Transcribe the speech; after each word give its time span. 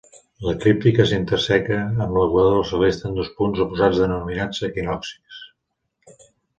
L'eclíptica 0.45 1.05
s'interseca 1.11 1.77
amb 2.07 2.17
l'equador 2.21 2.65
celeste 2.71 3.09
en 3.13 3.21
dos 3.23 3.31
punts 3.39 3.65
oposats 3.69 4.05
denominats 4.07 4.67
equinoccis. 4.73 5.49